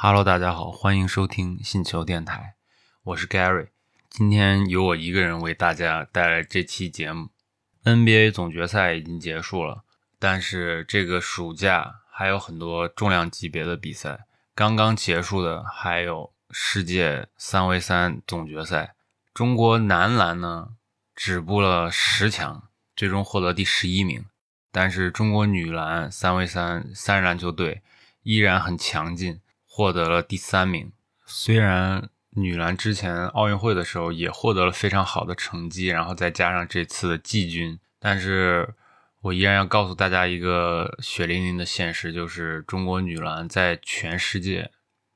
[0.00, 2.54] Hello，大家好，欢迎收听信球电台，
[3.02, 3.70] 我是 Gary。
[4.08, 7.30] 今天由我一个人为大家带来这期节目。
[7.82, 9.82] NBA 总决赛已经结束了，
[10.20, 14.26] 但是这个暑假还有很多重量级别的比赛。
[14.54, 18.94] 刚刚结束的还有世界三 v 三总决赛，
[19.34, 20.68] 中国男篮呢
[21.16, 24.24] 止步了十强，最终获得第十一名。
[24.70, 27.82] 但是中国女篮三 v 三三人篮球队
[28.22, 29.40] 依然很强劲。
[29.78, 30.90] 获得了第三名。
[31.24, 38.74] 虽然女篮之前奥运会的时候也获得了非常好的成绩，然后再加上这次的季军，但是
[39.20, 44.72] 我依然要告诉大家一个血淋淋的现实，就是中国女篮在全世界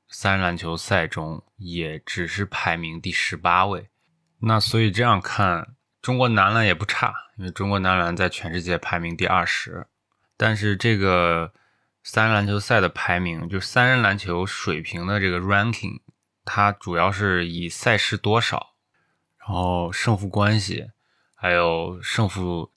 [0.07, 3.89] 三篮球赛中也只是排名第十八位。
[4.39, 9.87] 那所以这样看，中国男篮也不差，因为中国男篮在全世界排名第二十。
[10.37, 11.51] 但是这个。
[12.03, 16.01] 三人篮球赛的排名，就是三人篮球水平的这个 ranking，
[16.43, 18.75] 它主要是以赛事多少，
[19.39, 20.89] 然后胜负关系，
[21.33, 22.71] 还有胜负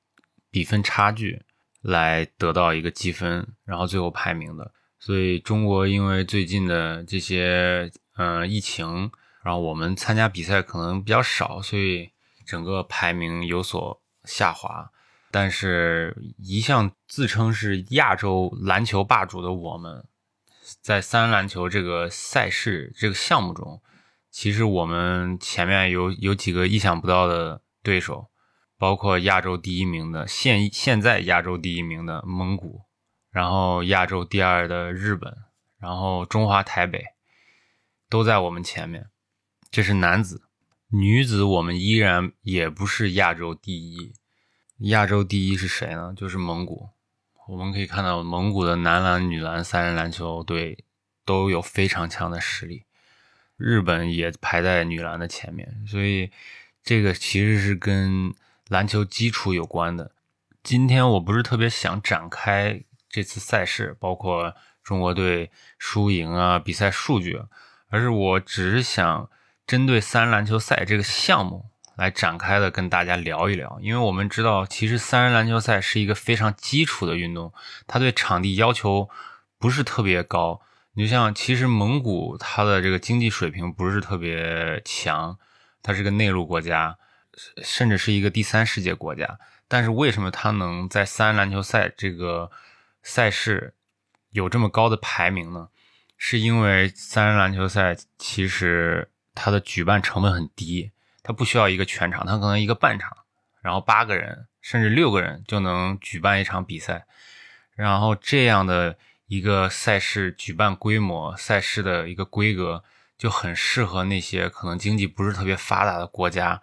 [0.51, 1.43] 比分差距
[1.83, 4.73] 来得到一个积分，然后最后排名的。
[4.99, 9.11] 所以中国因为最近的这些嗯疫情，
[9.43, 12.11] 然后我们参加比赛可能比较少，所以
[12.47, 14.91] 整个排名有所下滑。
[15.31, 20.07] 但是，一向自称是亚洲篮球霸主的我们，
[20.81, 23.83] 在三篮球这个赛事、这个项目中，
[24.31, 28.29] 其实我们前面有有几个意想不到的对手，
[28.79, 32.83] 包括亚洲第一名的现现在亚洲第一名的蒙古，
[33.31, 35.37] 然后亚洲第二的日本，
[35.79, 37.05] 然后中华台北，
[38.09, 39.11] 都在我们前面。
[39.71, 40.43] 这是男子，
[40.91, 44.15] 女子我们依然也不是亚洲第一。
[44.81, 46.13] 亚洲第一是谁呢？
[46.15, 46.91] 就是蒙古。
[47.49, 50.85] 我们可以看到，蒙古的男篮、女篮三人篮球队
[51.25, 52.85] 都有非常强的实力。
[53.57, 56.31] 日本也排在女篮的前面，所以
[56.83, 58.35] 这个其实是跟
[58.69, 60.13] 篮球基础有关的。
[60.63, 67.41] 今天我不是特别想展开这次赛事，包括中国队输赢啊、比赛数据，
[67.89, 69.31] 而是我只是想
[69.67, 71.71] 针对三人篮球赛这个项目。
[71.97, 77.53] 来展开的跟大家聊一聊，因为我们知道，其实三人篮球赛是一个非常基础的运动，
[77.87, 79.09] 它对场地要求
[79.59, 80.61] 不是特别高。
[80.93, 85.39] 你就像，其实蒙古它的这个经济水平不是特别强，
[85.83, 86.97] 它是个内陆国家，
[87.63, 89.39] 甚至是一个第三世界国家。
[89.69, 92.51] 但是为什么它能在三人篮球赛这个
[93.03, 93.75] 赛事
[94.31, 95.69] 有这么高的排名呢？
[96.17, 100.93] 是因为三人篮球赛其实它的举办成本很低。
[101.27, 103.17] 他不需要一个全场，他可能一个半场，
[103.61, 107.05] 然后八个人甚至六个人就能举办一场比赛。
[107.75, 112.85] 然后这样的一个赛事举办规模、赛事的一个规格，
[113.19, 116.63] 就很适合那些可能经济不是特别发达的国家，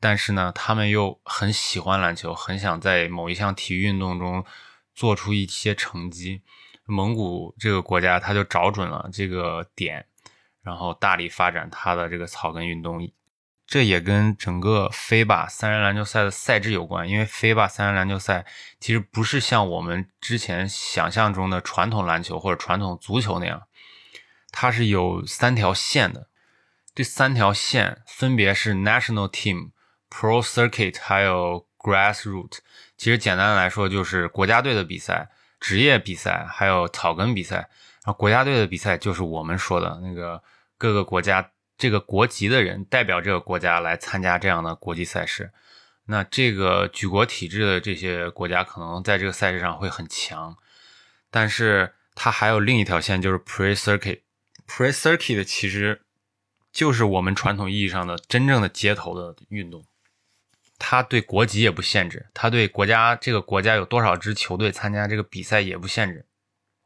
[0.00, 4.44] 但是呢，他们又很喜欢篮球，很想在某一项体育运动中
[4.92, 6.42] 做出一些成绩。
[6.84, 10.04] 蒙古这个国家，他就找准了这个点，
[10.62, 13.08] 然后大力发展他的这个草根运动。
[13.70, 18.44] 这也跟整个飞吧三人篮球赛的赛制有关，因为飞吧三人篮球赛
[18.80, 23.62] 其实不是像我们之前想象中的传统篮球或者传统足球那样，
[24.50, 26.26] 它是有三条线的。
[26.96, 29.70] 这三条线分别是 National Team、
[30.10, 32.58] Pro Circuit 还有 Grassroot。
[32.96, 35.30] 其实简单的来说就是国家队的比赛、
[35.60, 37.56] 职业比赛还有草根比赛。
[38.04, 40.42] 然后国家队的比赛就是我们说的那个
[40.76, 41.52] 各个国家。
[41.80, 45.50] 这个国籍的人代表这个国家来参加这样的国际赛事，
[46.04, 50.54] 那这个举国体制的这些国家可能在这个赛事上会很强，
[51.30, 54.20] 但是它还有另一条线，就是 Pre Circuit。
[54.68, 56.02] Pre Circuit 其实
[56.70, 59.86] 就是我们传统意义上的真正的街头的运动，
[60.78, 66.26] 它对国籍也不限制，它对国家这个国家有多少支球队参加这个比赛也不限制，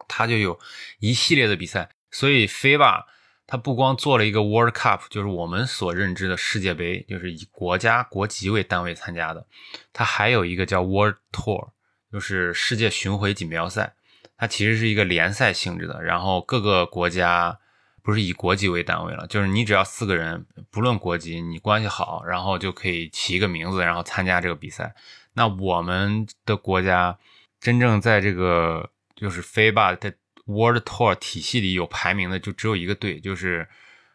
[0.07, 0.61] 它就有
[1.01, 3.09] 一系列的比赛，所以飞吧。
[3.47, 9.47] 他不光做了一个 World Cup，就是我们所认知的世界杯，就是以国家国籍为单位参加的。
[9.93, 11.69] 他还有一个叫 World Tour，
[12.11, 13.95] 就是世界巡回锦标赛。
[14.37, 17.59] 它其实是一个联赛性质的，然后各个国家
[18.03, 24.95] 不是以国籍为单位了，就是你只要四个人，不论国籍，你关系好，然后就可以起一个名字，然后参加这个比赛。
[25.35, 27.19] 那我们的国家
[27.61, 30.13] 真正在这个就是飞吧的。
[30.45, 33.69] World Tour 体系里有排名的就只有一个队，就是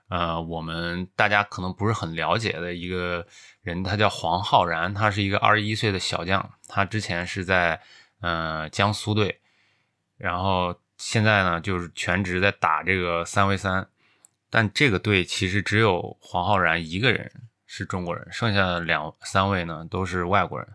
[0.10, 3.26] 呃，我们大家可能不是很了解的一个
[3.62, 7.82] 人，他叫黄浩然，他是一个二十一岁的小将，他之前是在
[8.22, 9.40] 呃江苏队，
[10.18, 13.88] 然后现在呢就是全职在打这个三 v 三，
[14.50, 17.32] 但这个队其实只有黄浩然一个人
[17.68, 20.68] 是中国人，剩下的两三位呢都是外国人。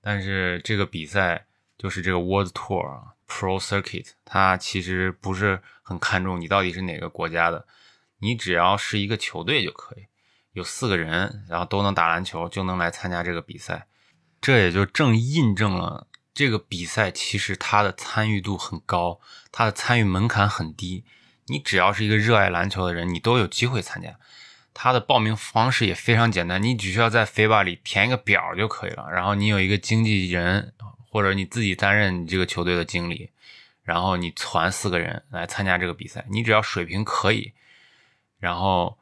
[0.00, 7.66] 但是这个比赛就是这个 World Tour 啊 Pro Circuit，它其实不是很看重你到底是哪个国家的，
[8.20, 10.06] 你只要是一个球队就可以，
[10.52, 13.86] 有四个人，然后都能打篮球，就能来参加这个比赛。
[14.40, 16.08] 这也就正印证了。
[16.32, 19.20] 这个比赛其实它的参与度很高，
[19.50, 21.04] 它的参与门槛很低。
[21.46, 24.18] 你只要是一个热爱篮球的人，你都有机会参加。
[24.74, 29.06] 它的报名方式也非常简单，你只需要在 FIBA 里填一个表就可以了。
[29.10, 30.74] 然后你有一个经纪人，
[31.10, 33.30] 或者你自己担任你这个球队的经理，
[33.82, 36.24] 然后你攒四个人来参加这个比赛。
[36.30, 37.52] 你只要水平可以，
[38.38, 38.98] 然后。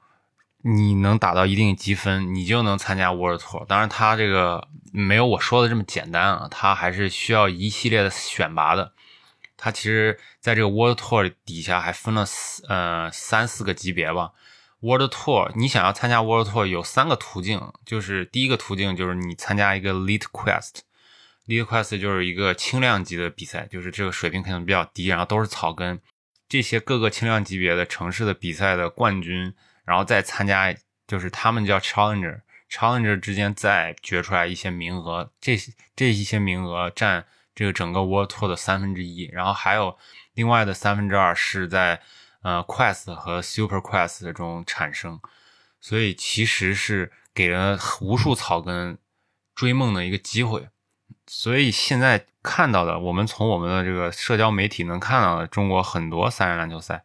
[0.67, 3.67] 你能打到一定积分，你就能参加 World Tour。
[3.67, 8.95] 当然，它这个没有我说的这么简单啊，它还是需要一系列的选拔的。
[9.59, 14.33] 它其实在这个 World Tour 底下还分了四呃三四个级别吧。
[14.81, 20.77] World Tour，你想要参加 World Tour 有三个途径，就是第一个途径就是你参加一个 Lead Quest
[21.47, 26.01] League Quest 就是一个轻量级的比赛，就是这个水平可能比较低，然后都是草根，
[26.49, 29.55] 这些各个轻量级别的城市的比赛的冠军。
[29.87, 30.75] 然后再参加，
[31.07, 35.59] 就是他们叫 challenger，challenger 之间再决出来一些名额，这
[35.95, 39.99] 这一些名额占这个整个 World Tour 的三分之一，然后还有
[40.33, 42.01] 另外的三分之二是在
[42.41, 45.21] 呃 Quest 和 Super Quest 中产生，
[45.83, 48.97] 所以其实是给了无数草根
[49.55, 50.69] 追梦的一个机会。
[51.27, 57.05] 所以现在看到的，我们从我们的这个社交媒体能看到的中国很多三人篮球赛，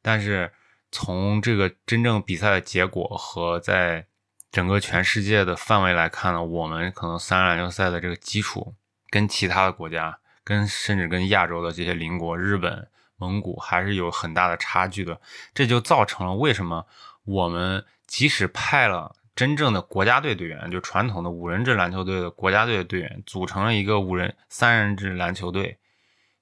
[0.00, 0.52] 但是。
[0.92, 4.06] 从这个真正比赛的结果和在
[4.50, 8.74] 整个全世界的范围来看呢，我们可能三人篮球赛的这个基础
[9.08, 15.20] 跟其他的国家，跟甚至跟亚洲的这些邻国日本、蒙古还是有很大的差距的。
[15.54, 16.84] 这就造成了为什么
[17.22, 25.78] 我们即使派了真正的国家队队员，就传统的五人制篮球队的国家队的队员，组成了一个五人三人制篮球队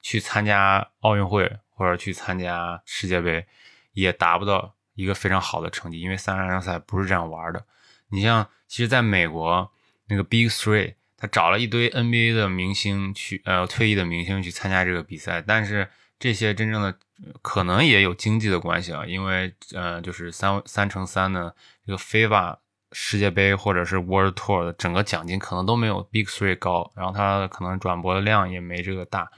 [0.02, 3.46] 去参加奥运会或者去参加世界杯。
[3.92, 7.64] 也达不到一个非常好的成绩，因为三人篮球赛不是这样玩的。
[8.08, 9.70] 你像，其实在美国
[10.08, 16.96] 那个 Big Three，他找了一堆 NBA 的明星去，呃，退役的明星去参加这个比赛，但是这些真正的
[17.42, 21.54] 可能也有经济的关系啊，因为呃，就是三三乘三的
[21.84, 22.58] 这个 FIBA
[22.92, 29.30] 世界杯或者是 World Tour 的整个奖金可能都没有 Big Three 高，然后它可能转播的量也没这个大，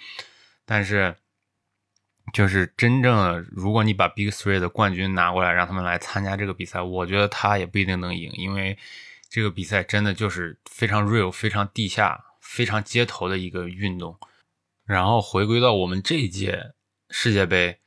[0.64, 1.16] 但是。
[2.32, 8.78] 就是真正的，如果你把 Big Three 的冠军拿过来，让他们来参加这个比赛，我觉得他也不一定能赢，因为
[9.28, 14.16] 这个比赛真的就是非常 real、非常地下、非常街头的一个运动。
[14.84, 16.72] 然后回归到我们这一届
[17.08, 17.80] 世界杯，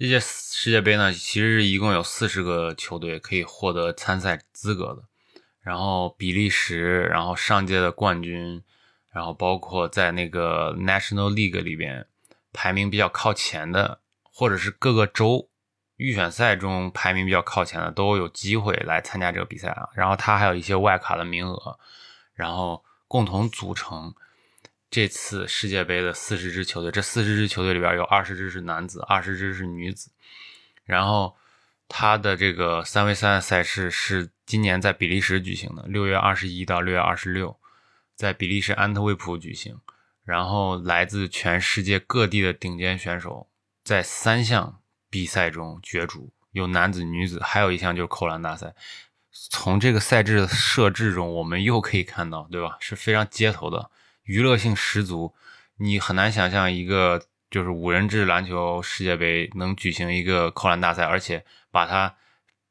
[0.00, 5.02] 这届世界杯呢，其实一共有四十个球队可以获得参赛资格的。
[5.60, 8.62] 然后比利时，然后上届的冠军，
[9.12, 12.06] 然后包括在那个 National League 里边。
[12.52, 15.50] 排名比较靠前的，或者是各个州
[15.96, 19.88] 预选赛中排名比较靠前的，都有机会来参加这个比赛啊。
[19.94, 21.78] 然后他还有一些外卡的名额，
[22.32, 24.12] 然后共同组成
[24.90, 26.90] 这次世界杯的四十支球队。
[26.90, 30.10] 这四十支球队里边有二十支是男子，二十支是女子。
[30.84, 31.36] 然后
[31.88, 37.56] 他的这个三 v 三的赛事是今年在比利时举行的，六月二十一到六月二十六，
[38.16, 39.78] 在比利时安特卫普举行。
[40.24, 43.48] 然后来自全世界各地的顶尖选手
[43.82, 48.74] 在三项比赛中角逐，有男子、女子，还有一项就是扣篮大赛。
[49.32, 52.76] 从这个赛制的设置中，我们又可以看到，对吧？
[52.80, 53.90] 是非常街头的，
[54.30, 55.34] 娱乐性十足。
[55.78, 57.20] 你很难想象一个
[57.50, 62.14] 就是五人制篮球世界杯能举行一个扣篮大赛，而且把它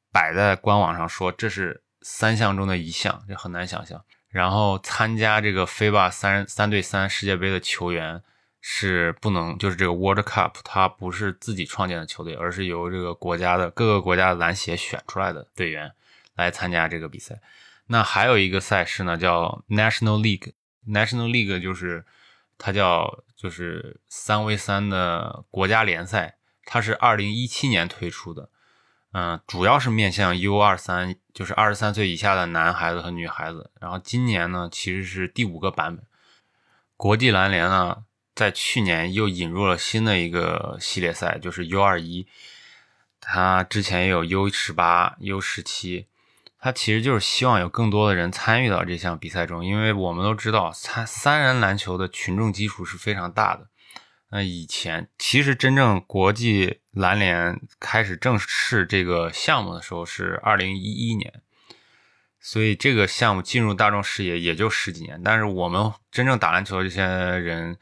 [0.10, 4.02] 摆在官网上说这是三项中的一项，这很难想象。
[4.30, 8.24] 然后参加这个 FIBA 三三对三世界杯的球员
[8.62, 15.92] 是不能，就是这个 World Cup，它不是自己创建的球队，而是由这个国家的各个国家篮协选出来的队员
[16.36, 17.42] 来参加这个比赛。
[17.88, 20.54] 那还有一个赛事呢，叫 National League
[20.90, 22.06] National League 就是
[22.58, 28.50] 它叫就是三 v 三的国家联赛，它是二零一七年推出的。
[29.12, 33.72] 嗯，主要是面向 U 二三，就是二十三岁以下的男孩子和女孩子。
[33.80, 36.06] 然后今年呢，其实是第五个版本。
[36.96, 38.04] 国际篮联呢，
[38.36, 42.28] 在去年又引入了新的一个系列赛，就是 U 二一。
[43.22, 46.08] 它之前也有 U 十八、U 十七，
[46.62, 53.68] 他其实就是希望有更多的人参与到这项比赛中，因为我们都知道，三三人篮球的群众基础是非常大的。
[54.32, 61.42] 那以前其实真正国际篮联开始正式这个项目的时候是二零一一年，
[62.40, 65.20] 所以这个项目进入大众视野也就十几年。
[65.24, 67.78] 但是我们真正打篮球的这些人，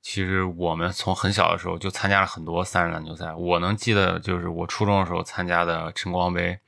[0.00, 3.32] 其实我们从很小的时候就参加了很多三人篮球赛。
[3.34, 6.58] 我能记得就是我初中的时候参加的晨光杯，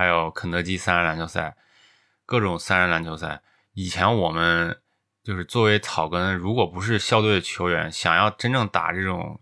[0.00, 1.54] 还有肯德基三人篮球赛，
[2.24, 3.42] 各种三人篮球赛。
[3.74, 4.80] 以前我们。
[5.22, 9.38] 就是作为草根，如果不是校队的球员，想要真正打这种，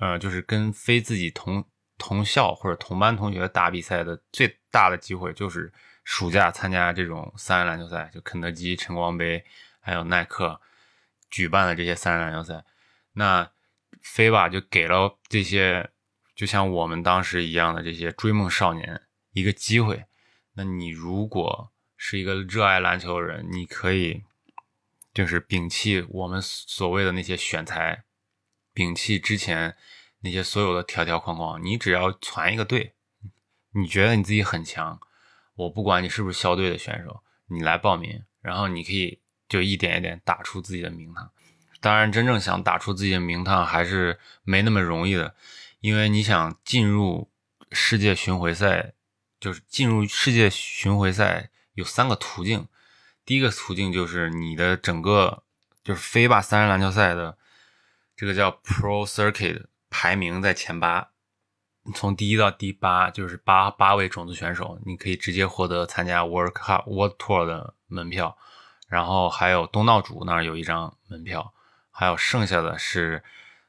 [0.00, 1.64] 呃，就是跟非自己同
[1.96, 9.42] 同校或者同班同学打比赛的最大的机会，就是暑假参加这种三人篮球赛，就肯德基、晨光杯，
[9.78, 10.60] 还有耐克
[11.30, 12.64] 举办的这些三人篮球赛。
[13.12, 13.48] 那
[14.02, 15.90] 飞吧就给了这些，
[16.34, 19.00] 就像我们当时一样的这些追梦少年
[19.32, 20.04] 一个机会。
[20.54, 24.24] 那你如果是一个热爱篮球的人，你可以。
[25.12, 28.04] 就是摒弃我们所谓的那些选材，
[28.72, 29.76] 摒弃之前
[30.20, 32.94] 那些所有的条条框框，你只要传一个队，
[33.72, 35.00] 你觉得你自己很强，
[35.56, 41.28] 我不管你是不是校队的选手，你来报名，然后你可以就一点一点打出自己的名堂。
[41.80, 45.34] 当然，真正想打出自己的名堂还是没那么容易的，
[45.80, 47.28] 因为你想进入
[47.72, 48.94] 世界巡回赛，
[49.40, 52.68] 就是进入世界巡回赛有三个途径。
[53.24, 55.42] 第一个途径就是你的整个
[55.82, 57.38] 就是飞吧三人篮球赛的
[58.16, 61.10] 这个叫 Pro Circuit 排名在前八，
[61.94, 68.36] 从第一到第八就是八八位种子选手，你可以直接获得参加 World Cup World Tour 的门票，
[68.88, 71.54] 然后还有东道主那儿有一张门票，
[71.90, 73.24] 还有剩下的是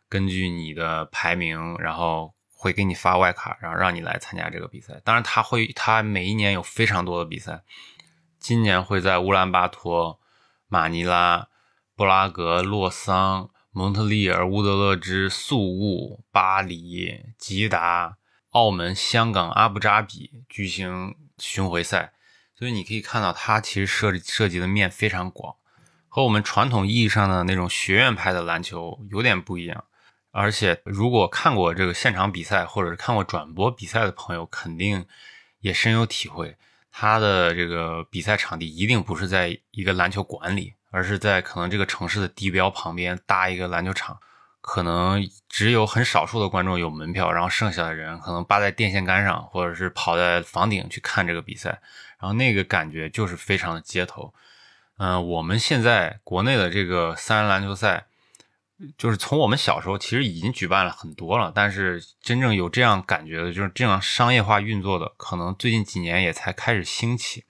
[0.10, 5.02] 根据你的排名，然后会给你发外卡，然后让你来参加这个比赛。
[5.04, 7.64] 当然，他会他每一年有非常多的比赛。
[8.40, 10.20] 今年会在乌兰巴托、
[10.68, 11.48] 马尼拉、
[11.96, 18.18] 布拉格、洛桑、蒙特利尔、乌德勒支、宿务、巴黎、吉达、
[18.52, 22.14] 澳门、香港、阿布扎比举行巡回赛，
[22.54, 25.56] 所以你可以看到，它其实设设计的面非常广，
[26.08, 29.86] 和我们传统意义上的那种学院派的篮球有点不一样。
[30.34, 35.06] 而且，如果看过这个现场比赛，或者是看过转播比赛的朋友，肯定
[35.60, 36.56] 也深有体会。
[36.90, 44.18] 他的这个比赛场地一定不是在一个篮球馆里，而是在可能这个城市的地标旁边搭一个篮球场，
[44.62, 51.82] 可能只有很少数的观众有门票，然后剩下的人可能扒在电线杆上，或者是跑在房顶去看这个比赛，
[52.20, 54.34] 然后那个感觉就是非常的街头。
[54.98, 58.06] 嗯，我们现在国内的这个三人篮球赛。
[58.98, 67.44] 就是从我们小时候其实已经举办了很多了，但是真正有这样感觉的，就是这样商业化运作的，可能最近几年也才开始兴起。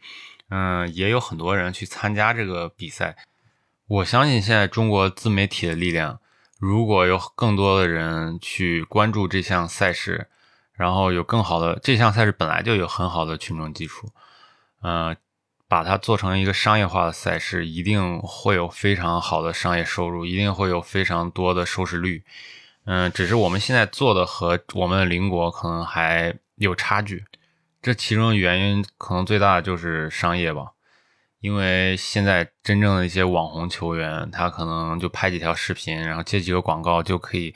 [0.49, 3.15] 嗯，也有很多人去参加这个比赛。
[3.87, 6.19] 我相信现在中国自媒体的力量，
[6.59, 10.27] 如果有更多的人去关注这项赛事，
[10.73, 14.09] 然后有更好的这项赛事本来就有很好的群众基础，
[14.81, 15.15] 嗯。
[15.71, 22.25] 把它做成一个商业化的赛事，一定会有非常好的商业收入，一定会有非常多的收视率。
[22.83, 27.23] 嗯，只是我们现在做的和我们的邻国可能还有差距。
[27.81, 30.73] 这其中原因可能最大的就是商业吧，
[31.39, 37.55] 因为现在真正的一些网红球员，他可能就拍几条视频，然后接几个广告就可以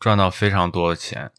[0.00, 1.30] 赚到非常多的钱。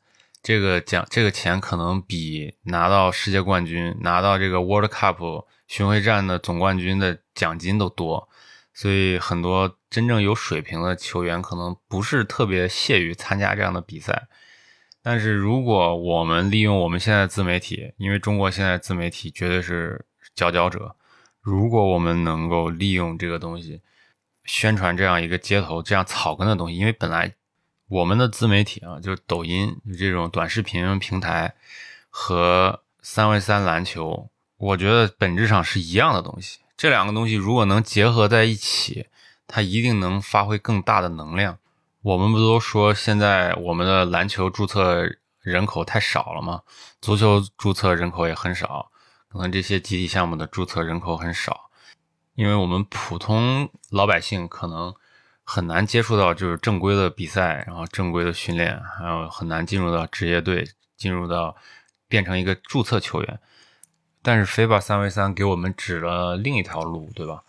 [0.45, 5.45] 这个奖，这个钱可能比拿到世界冠军、拿到这个 World Cup。
[5.67, 8.29] 巡回战的总冠军的奖金都多，
[8.71, 14.27] 所以很多真正有水平的球员可能不是特别屑于参加这样的比赛。
[15.01, 20.95] 但是如果我们利用我们现在自媒体，因为中国现在自媒体绝对是佼佼者，
[21.41, 23.81] 如果我们能够利用这个东西
[24.43, 27.33] 宣传这样一个街头、这样草根的东西，因为本来
[27.87, 31.53] 我们的自媒体啊，就是抖音这种短视频平台
[32.09, 34.29] 和三 v 三篮球。
[34.57, 39.07] 我觉得本质上是一样的东西，这两个东西如果能结合在一起，
[39.47, 41.57] 它一定能发挥更大的能量。
[42.01, 45.05] 我们不都说现在我们的篮球注册
[45.41, 46.61] 人口太少了吗？
[47.01, 48.89] 足球注册人口也很少，
[49.27, 51.69] 可能这些集体项目的注册人口很少，
[52.33, 54.95] 因为我们普通老百姓可能
[55.45, 61.55] 很难接触到就是正规的比赛，然后正规的训练，还有很难进入到职业队，进入到
[62.07, 63.39] 变成一个注册球员。
[64.23, 67.43] 但是 FIBA 三 v 三给我们指了另一条路，对吧？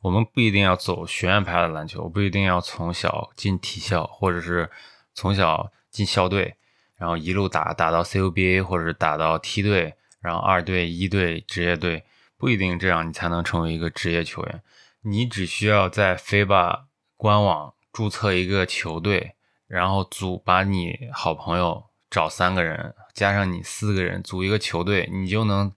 [0.00, 4.70] 我们不一定要走学院派的篮球，不一定要从小进体校，或者是
[5.14, 6.56] 从小进校队，
[6.96, 12.04] 然后一路打打到 CUBA，或者是打到梯队，然后二队、一队、职业队，
[12.38, 14.62] 不一定这样你才能成为一个职业球员。
[15.02, 16.84] 你只需要在 FIBA
[17.24, 19.34] 官网注册一个球队，
[19.66, 25.72] 然后组把你好朋友找三个人，加上你四个人组一个球队，你就能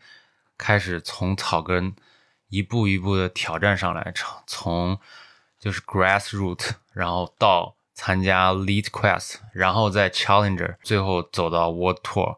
[0.57, 1.95] 开始从草根
[2.49, 4.13] 一步一步的挑战上来，
[4.45, 4.99] 从
[5.57, 12.35] 就是 grassroot，然后到参加 lead quest，然后再 challenger，最后走到 world tour。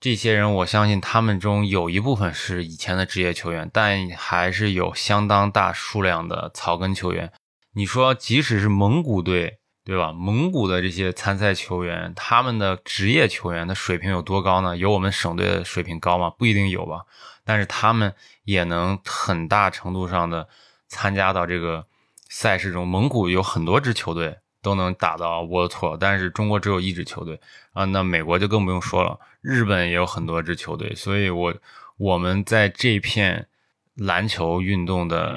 [0.00, 7.32] 这些人，我相信他们中有一部分是以前的职业球员，但还是有相当大数量的草根球员。
[7.72, 10.12] 你说，即使是蒙古队，对吧？
[10.12, 14.76] 蒙古的这些参赛球员，他们的职业球员的水平有多高呢？
[14.76, 16.30] 有我们省队的水平高吗？
[16.30, 17.04] 不一定有吧。
[17.44, 20.48] 但是他们也能很大程度上的
[20.88, 21.86] 参加到这个
[22.28, 22.86] 赛事中。
[22.86, 24.38] 蒙古有很多支球队。
[24.62, 27.40] 都能打到 World Tour，但是中国只有一支球队
[27.72, 31.54] 啊，那美国就更不用说了，日本也有很多支球队，所以我
[31.96, 33.48] 我们在这片
[33.94, 35.34] 篮球运动的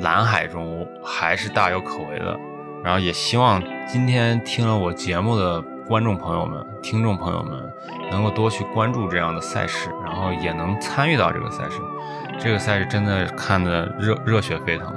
[0.00, 2.38] 蓝海中还是大有可为的。
[2.82, 7.72] 然后也希望今天听了我节目的观众朋友们、听众朋友们
[8.10, 11.80] 能够多去关注这样的赛事，然后也能参与到这个赛事。
[12.40, 14.92] 这个赛事真的看得热热血沸腾。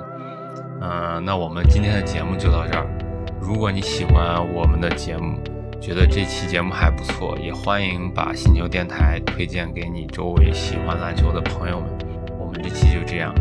[0.82, 2.88] 嗯，那我们今天的节目就到这儿。
[3.40, 5.38] 如果你喜欢我们的节目，
[5.80, 11.90] 觉得这期节目还不错，也欢迎把星球电台推荐给你周围喜欢篮球的朋友们。
[12.40, 13.32] 我们这期就这样，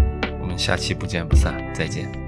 [0.56, 2.23] 下期不见不散，再见。